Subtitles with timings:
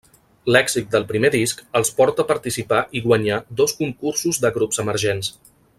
[0.53, 5.35] L'èxit del primer disc els porta a participar i guanyar dos concursos de grups emergents.